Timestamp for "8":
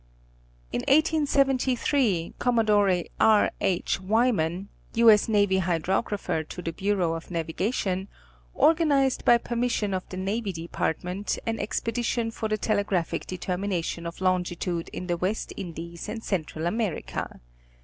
5.11-5.29